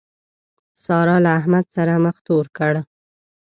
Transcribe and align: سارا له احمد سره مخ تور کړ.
سارا 0.83 1.17
له 1.25 1.31
احمد 1.39 1.65
سره 1.75 1.93
مخ 2.03 2.15
تور 2.27 2.45
کړ. 2.57 2.73